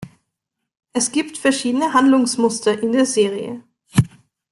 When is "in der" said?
2.81-3.05